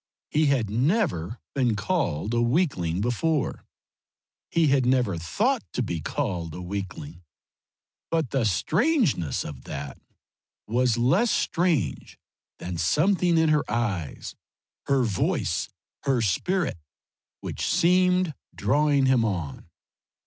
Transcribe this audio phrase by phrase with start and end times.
[0.31, 3.63] He had never been called a weakling before
[4.49, 7.21] he had never thought to be called a weakling,
[8.09, 9.99] but the strangeness of that
[10.65, 12.17] was less strange
[12.57, 14.33] than something in her eyes,
[14.87, 15.69] her voice,
[16.05, 16.79] her spirit,
[17.41, 19.69] which seemed drawing him on.